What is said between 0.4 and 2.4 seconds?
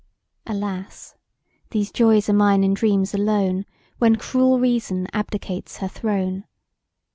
Alas! these joys are